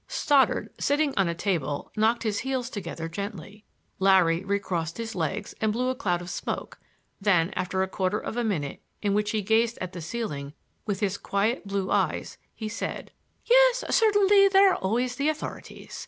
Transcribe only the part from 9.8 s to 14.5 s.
the ceiling with his quiet blue eyes, he said: "Yes; certainly,